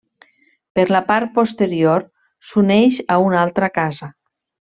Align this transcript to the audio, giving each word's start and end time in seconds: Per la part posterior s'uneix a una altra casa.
Per 0.79 0.85
la 0.95 1.01
part 1.09 1.29
posterior 1.35 2.05
s'uneix 2.53 2.99
a 3.17 3.19
una 3.27 3.39
altra 3.45 3.73
casa. 3.79 4.13